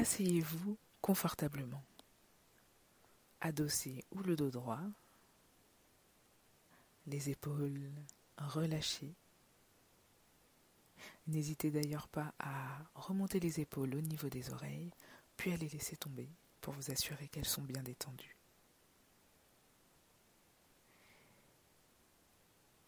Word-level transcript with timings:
Asseyez-vous 0.00 0.78
confortablement, 1.02 1.84
adossé 3.42 4.02
ou 4.12 4.22
le 4.22 4.34
dos 4.34 4.50
droit, 4.50 4.80
les 7.06 7.28
épaules 7.28 7.92
relâchées. 8.38 9.14
N'hésitez 11.26 11.70
d'ailleurs 11.70 12.08
pas 12.08 12.32
à 12.38 12.78
remonter 12.94 13.40
les 13.40 13.60
épaules 13.60 13.94
au 13.94 14.00
niveau 14.00 14.30
des 14.30 14.48
oreilles, 14.48 14.90
puis 15.36 15.52
à 15.52 15.58
les 15.58 15.68
laisser 15.68 15.98
tomber 15.98 16.30
pour 16.62 16.72
vous 16.72 16.90
assurer 16.90 17.28
qu'elles 17.28 17.44
sont 17.44 17.60
bien 17.60 17.82
détendues. 17.82 18.38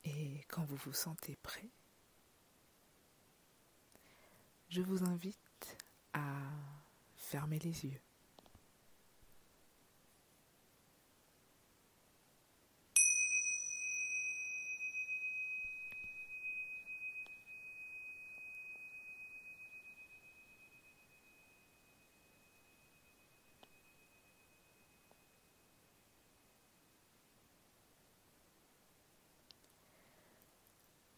Et 0.04 0.46
quand 0.48 0.64
vous 0.64 0.76
vous 0.76 0.94
sentez 0.94 1.36
prêt, 1.42 1.68
je 4.70 4.80
vous 4.80 5.04
invite 5.04 5.76
à 6.14 6.40
fermer 7.32 7.59
les 7.61 7.86
yeux. 7.86 8.00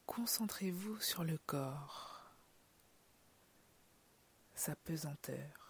Concentrez-vous 0.07 1.01
sur 1.01 1.25
le 1.25 1.39
corps, 1.39 2.31
sa 4.55 4.77
pesanteur. 4.77 5.64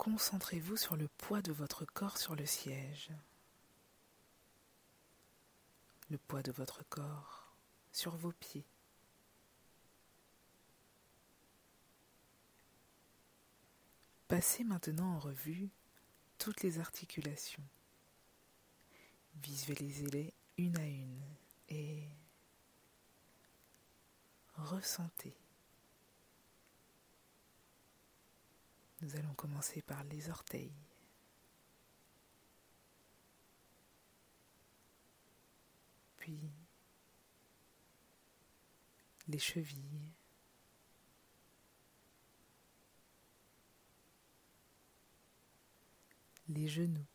Concentrez-vous 0.00 0.78
sur 0.78 0.96
le 0.96 1.08
poids 1.08 1.42
de 1.42 1.52
votre 1.52 1.84
corps 1.84 2.16
sur 2.16 2.34
le 2.34 2.46
siège, 2.46 3.10
le 6.08 6.16
poids 6.16 6.42
de 6.42 6.52
votre 6.52 6.82
corps 6.88 7.54
sur 7.92 8.16
vos 8.16 8.32
pieds. 8.32 8.64
Passez 14.26 14.64
maintenant 14.64 15.16
en 15.16 15.18
revue 15.18 15.68
toutes 16.38 16.62
les 16.62 16.78
articulations. 16.78 17.68
Visualisez-les 19.42 20.32
une 20.56 20.78
à 20.78 20.86
une 20.86 21.22
et 21.68 22.08
ressentez. 24.54 25.36
Nous 29.10 29.18
allons 29.18 29.34
commencer 29.34 29.82
par 29.82 30.04
les 30.04 30.30
orteils. 30.30 30.72
Puis 36.16 36.38
les 39.26 39.38
chevilles. 39.40 40.12
Les 46.48 46.68
genoux. 46.68 47.06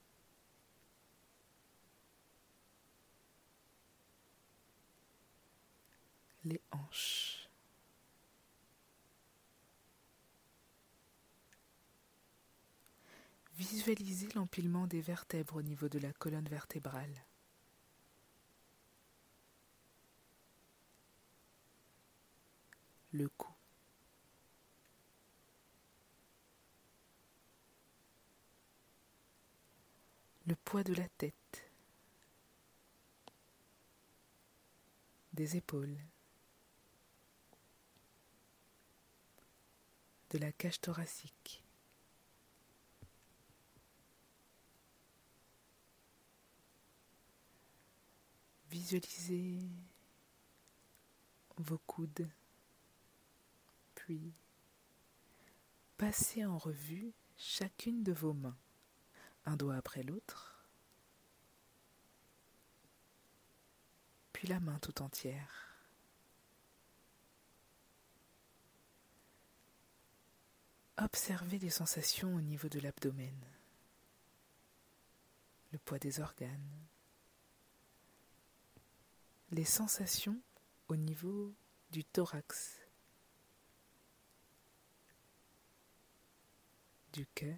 les 6.45 6.61
hanches. 6.71 7.34
Visualisez 13.55 14.27
l'empilement 14.35 14.85
des 14.87 15.01
vertèbres 15.01 15.55
au 15.55 15.61
niveau 15.61 15.87
de 15.89 15.99
la 15.99 16.11
colonne 16.13 16.47
vertébrale. 16.47 17.25
Le 23.11 23.29
cou. 23.29 23.51
Le 30.47 30.55
poids 30.55 30.83
de 30.83 30.93
la 30.93 31.07
tête. 31.17 31.71
Des 35.33 35.57
épaules. 35.57 35.97
de 40.35 40.39
la 40.39 40.51
cage 40.51 40.81
thoracique. 40.81 41.64
Visualisez 48.75 49.69
vos 51.55 51.77
coudes, 51.77 52.29
puis 53.95 54.33
passez 55.95 56.45
en 56.45 56.57
revue 56.57 57.13
chacune 57.37 58.03
de 58.03 58.11
vos 58.11 58.33
mains, 58.33 58.57
un 59.45 59.55
doigt 59.55 59.77
après 59.77 60.03
l'autre, 60.03 60.67
puis 64.33 64.49
la 64.49 64.59
main 64.59 64.77
tout 64.79 65.01
entière. 65.01 65.79
Observez 70.97 71.59
les 71.59 71.69
sensations 71.69 72.35
au 72.35 72.41
niveau 72.41 72.67
de 72.67 72.81
l'abdomen, 72.81 73.39
le 75.71 75.77
poids 75.77 75.97
des 75.97 76.19
organes, 76.19 76.85
les 79.51 79.65
sensations 79.65 80.39
au 80.87 80.95
niveau 80.95 81.53
du 81.91 82.03
thorax, 82.03 82.79
du 87.13 87.25
cœur, 87.27 87.57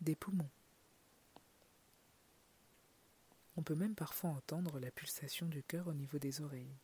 des 0.00 0.14
poumons. 0.14 0.50
On 3.56 3.62
peut 3.62 3.74
même 3.74 3.94
parfois 3.94 4.30
entendre 4.30 4.78
la 4.78 4.90
pulsation 4.90 5.46
du 5.46 5.62
cœur 5.62 5.88
au 5.88 5.94
niveau 5.94 6.18
des 6.18 6.40
oreilles. 6.40 6.76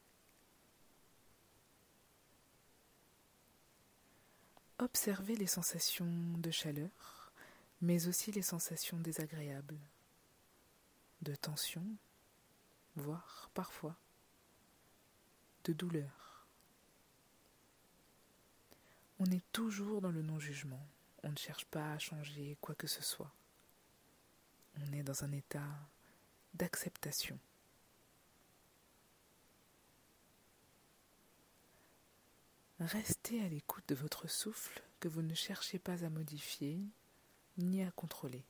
Observez 4.78 5.36
les 5.36 5.46
sensations 5.46 6.10
de 6.38 6.50
chaleur, 6.50 7.32
mais 7.82 8.08
aussi 8.08 8.32
les 8.32 8.42
sensations 8.42 8.98
désagréables, 8.98 9.78
de 11.22 11.34
tension, 11.34 11.84
voire 12.96 13.50
parfois 13.54 13.96
de 15.64 15.72
douleur. 15.72 16.46
On 19.18 19.26
est 19.26 19.44
toujours 19.52 20.00
dans 20.00 20.10
le 20.10 20.22
non-jugement, 20.22 20.84
on 21.22 21.30
ne 21.30 21.36
cherche 21.36 21.64
pas 21.66 21.92
à 21.92 21.98
changer 21.98 22.56
quoi 22.60 22.74
que 22.74 22.88
ce 22.88 23.02
soit. 23.02 23.32
On 24.78 24.92
est 24.92 25.02
dans 25.02 25.24
un 25.24 25.32
état 25.32 25.68
d'acceptation. 26.54 27.38
Restez 32.80 33.44
à 33.44 33.48
l'écoute 33.48 33.84
de 33.88 33.94
votre 33.94 34.28
souffle 34.28 34.82
que 34.98 35.06
vous 35.06 35.22
ne 35.22 35.34
cherchez 35.34 35.78
pas 35.78 36.04
à 36.04 36.08
modifier 36.08 36.80
ni 37.58 37.84
à 37.84 37.92
contrôler. 37.92 38.44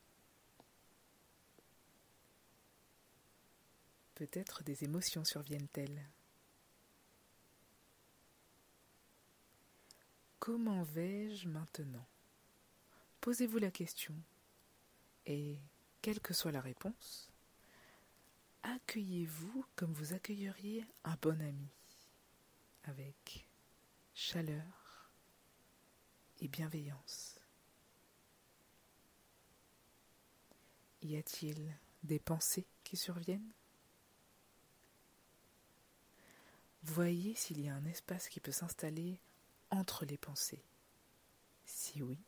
Peut-être 4.15 4.63
des 4.63 4.85
émotions 4.85 5.25
surviennent-elles. 5.25 6.09
Comment 10.39 10.83
vais-je 10.83 11.49
maintenant? 11.49 12.07
Posez-vous 13.21 13.59
la 13.59 13.71
question 13.71 14.15
et, 15.27 15.61
quelle 16.01 16.21
que 16.21 16.35
soit 16.35 16.51
la 16.51 16.61
réponse, 16.61 17.31
accueillez-vous 18.65 19.65
comme 19.77 19.93
vous 19.93 20.15
accueilleriez 20.15 20.85
un 21.05 21.17
bon 21.23 21.41
ami, 21.41 21.69
avec 22.85 23.47
chaleur 24.15 25.11
et 26.41 26.49
bienveillance. 26.49 27.39
Y 31.03 31.17
a-t-il 31.17 31.73
des 32.03 32.19
pensées 32.19 32.67
qui 32.83 32.97
surviennent? 32.97 33.53
Voyez 36.83 37.35
s'il 37.37 37.61
y 37.61 37.69
a 37.69 37.75
un 37.75 37.85
espace 37.85 38.29
qui 38.29 38.41
peut 38.41 38.53
s'installer 38.53 39.21
entre 39.71 40.05
les 40.05 40.19
pensées. 40.19 40.65
Si 41.65 42.03
oui, 42.03 42.19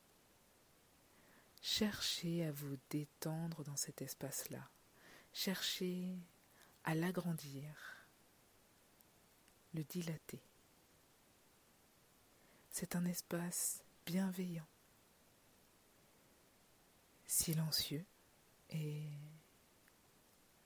cherchez 1.60 2.44
à 2.44 2.52
vous 2.52 2.76
détendre 2.90 3.64
dans 3.64 3.76
cet 3.76 4.00
espace-là. 4.00 4.70
Cherchez 5.32 6.16
à 6.84 6.94
l'agrandir, 6.94 8.06
le 9.72 9.82
dilater. 9.82 10.42
C'est 12.70 12.94
un 12.94 13.04
espace 13.04 13.82
bienveillant, 14.06 14.66
silencieux 17.26 18.04
et 18.70 19.08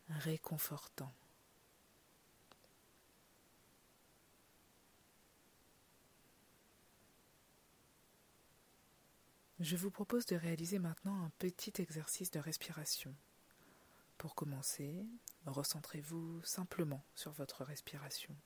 réconfortant. 0.08 1.12
Je 9.60 9.76
vous 9.76 9.90
propose 9.90 10.24
de 10.26 10.36
réaliser 10.36 10.78
maintenant 10.78 11.20
un 11.24 11.30
petit 11.38 11.72
exercice 11.82 12.30
de 12.30 12.38
respiration. 12.38 13.12
Pour 14.16 14.36
commencer, 14.36 15.04
recentrez-vous 15.46 16.40
simplement 16.44 17.04
sur 17.16 17.32
votre 17.32 17.64
respiration. 17.64 18.36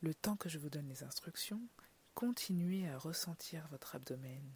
Le 0.00 0.14
temps 0.14 0.36
que 0.36 0.48
je 0.48 0.58
vous 0.58 0.68
donne 0.68 0.88
les 0.88 1.04
instructions, 1.04 1.62
continuez 2.14 2.88
à 2.88 2.98
ressentir 2.98 3.68
votre 3.68 3.94
abdomen 3.94 4.50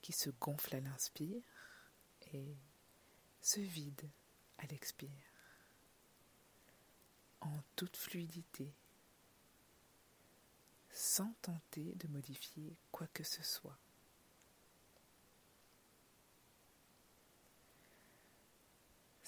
qui 0.00 0.12
se 0.12 0.30
gonfle 0.30 0.76
à 0.76 0.80
l'inspire 0.80 1.42
et 2.32 2.56
se 3.40 3.58
vide 3.58 4.08
à 4.58 4.66
l'expire, 4.66 5.10
en 7.40 7.58
toute 7.74 7.96
fluidité, 7.96 8.72
sans 10.90 11.34
tenter 11.42 11.96
de 11.96 12.06
modifier 12.06 12.76
quoi 12.92 13.08
que 13.08 13.24
ce 13.24 13.42
soit. 13.42 13.80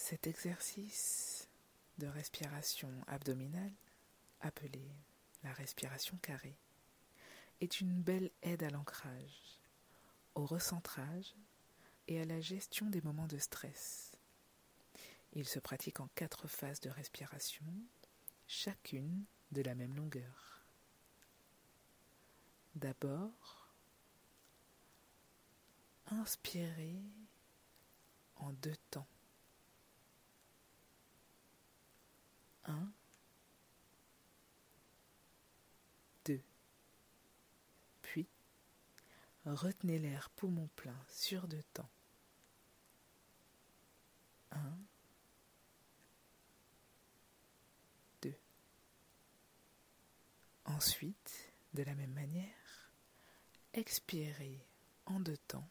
Cet 0.08 0.26
exercice 0.26 1.50
de 1.98 2.06
respiration 2.06 2.88
abdominale, 3.08 3.74
appelé 4.40 4.90
la 5.42 5.52
respiration 5.52 6.16
carrée, 6.22 6.56
est 7.60 7.82
une 7.82 7.92
belle 7.92 8.30
aide 8.40 8.62
à 8.62 8.70
l'ancrage, 8.70 9.60
au 10.34 10.46
recentrage 10.46 11.34
et 12.06 12.22
à 12.22 12.24
la 12.24 12.40
gestion 12.40 12.88
des 12.88 13.02
moments 13.02 13.26
de 13.26 13.36
stress. 13.36 14.12
Il 15.34 15.46
se 15.46 15.58
pratique 15.58 16.00
en 16.00 16.08
quatre 16.14 16.48
phases 16.48 16.80
de 16.80 16.88
respiration, 16.88 17.66
chacune 18.46 19.26
de 19.52 19.60
la 19.60 19.74
même 19.74 19.94
longueur. 19.94 20.64
D'abord, 22.76 23.74
inspirez 26.06 26.96
en 28.36 28.54
deux 28.54 28.76
temps. 28.90 29.06
1, 32.68 32.92
2, 36.26 36.40
puis 38.02 38.28
retenez 39.46 39.98
l'air 39.98 40.30
poumon 40.30 40.68
plein 40.76 40.96
sur 41.08 41.48
deux 41.48 41.62
temps. 41.72 41.88
1, 44.52 44.58
2. 48.22 48.34
Ensuite, 50.66 51.52
de 51.72 51.82
la 51.82 51.94
même 51.94 52.12
manière, 52.12 52.92
expirez 53.72 54.66
en 55.06 55.20
deux 55.20 55.38
temps, 55.38 55.68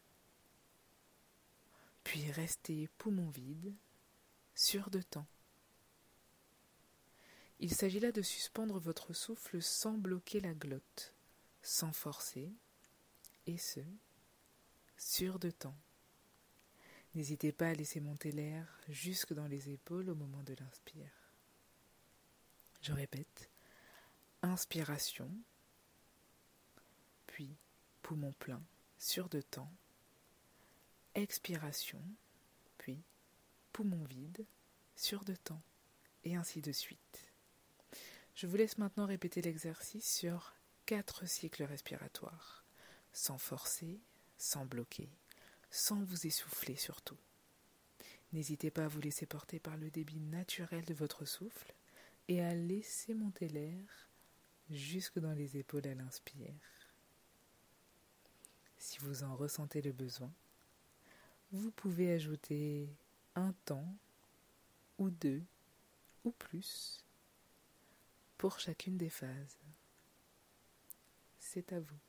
puis 2.02 2.30
restez 2.32 2.88
poumon 2.98 3.30
vide 3.30 3.74
sur 4.54 4.90
deux 4.90 5.04
temps. 5.04 5.26
Il 7.60 7.74
s'agit 7.74 7.98
là 7.98 8.12
de 8.12 8.22
suspendre 8.22 8.78
votre 8.78 9.12
souffle 9.12 9.60
sans 9.60 9.98
bloquer 9.98 10.40
la 10.40 10.54
glotte, 10.54 11.14
sans 11.62 11.92
forcer, 11.92 12.52
et 13.46 13.58
ce, 13.58 13.80
sur 14.96 15.38
deux 15.38 15.52
temps. 15.52 15.76
N'hésitez 17.14 17.50
pas 17.50 17.68
à 17.68 17.74
laisser 17.74 18.00
monter 18.00 18.30
l'air 18.30 18.78
jusque 18.88 19.32
dans 19.32 19.48
les 19.48 19.70
épaules 19.70 20.10
au 20.10 20.14
moment 20.14 20.42
de 20.44 20.54
l'inspire. 20.60 21.10
Je 22.80 22.92
répète, 22.92 23.50
inspiration, 24.42 25.30
puis 27.26 27.56
poumon 28.02 28.32
plein 28.38 28.62
sur 28.98 29.28
deux 29.28 29.42
temps, 29.42 29.72
expiration, 31.16 32.02
puis 32.76 33.02
poumon 33.72 34.04
vide 34.04 34.46
sur 34.94 35.24
deux 35.24 35.36
temps, 35.36 35.62
et 36.22 36.36
ainsi 36.36 36.60
de 36.60 36.72
suite. 36.72 37.27
Je 38.38 38.46
vous 38.46 38.56
laisse 38.56 38.78
maintenant 38.78 39.06
répéter 39.06 39.42
l'exercice 39.42 40.08
sur 40.08 40.54
quatre 40.86 41.26
cycles 41.26 41.64
respiratoires, 41.64 42.64
sans 43.12 43.36
forcer, 43.36 43.98
sans 44.36 44.64
bloquer, 44.64 45.08
sans 45.72 46.04
vous 46.04 46.24
essouffler 46.24 46.76
surtout. 46.76 47.16
N'hésitez 48.32 48.70
pas 48.70 48.84
à 48.84 48.88
vous 48.88 49.00
laisser 49.00 49.26
porter 49.26 49.58
par 49.58 49.76
le 49.76 49.90
débit 49.90 50.20
naturel 50.20 50.84
de 50.84 50.94
votre 50.94 51.24
souffle 51.24 51.74
et 52.28 52.40
à 52.40 52.54
laisser 52.54 53.12
monter 53.12 53.48
l'air 53.48 54.08
jusque 54.70 55.18
dans 55.18 55.34
les 55.34 55.56
épaules 55.56 55.88
à 55.88 55.96
l'inspire. 55.96 56.54
Si 58.76 59.00
vous 59.00 59.24
en 59.24 59.34
ressentez 59.34 59.82
le 59.82 59.90
besoin, 59.90 60.32
vous 61.50 61.72
pouvez 61.72 62.12
ajouter 62.12 62.88
un 63.34 63.52
temps 63.64 63.96
ou 64.96 65.10
deux 65.10 65.42
ou 66.22 66.30
plus 66.30 67.02
pour 68.38 68.60
chacune 68.60 68.96
des 68.96 69.10
phases. 69.10 69.58
C'est 71.38 71.72
à 71.72 71.80
vous. 71.80 72.07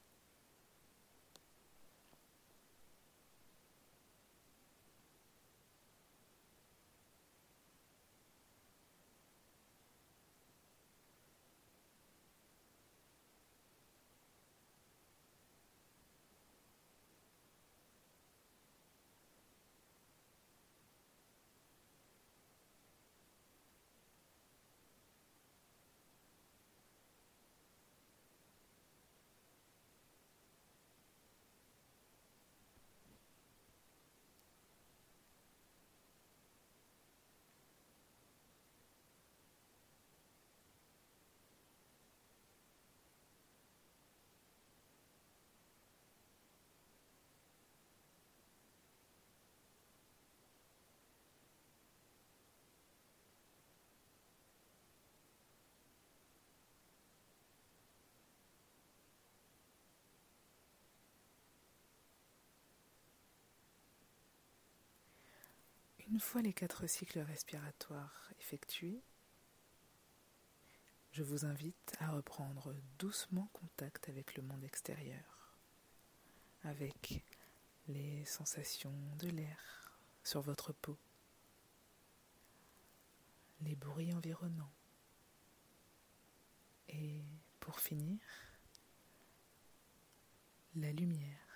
Une 66.12 66.20
fois 66.20 66.42
les 66.42 66.54
quatre 66.54 66.88
cycles 66.88 67.20
respiratoires 67.20 68.32
effectués, 68.40 69.04
je 71.12 71.22
vous 71.22 71.46
invite 71.46 71.96
à 72.00 72.10
reprendre 72.10 72.74
doucement 72.98 73.48
contact 73.54 74.10
avec 74.10 74.36
le 74.36 74.42
monde 74.42 74.64
extérieur, 74.64 75.56
avec 76.64 77.24
les 77.88 78.26
sensations 78.26 78.96
de 79.20 79.28
l'air 79.28 80.00
sur 80.24 80.42
votre 80.42 80.74
peau, 80.74 80.98
les 83.62 83.76
bruits 83.76 84.12
environnants 84.12 84.74
et 86.88 87.24
pour 87.60 87.80
finir, 87.80 88.20
la 90.76 90.92
lumière. 90.92 91.49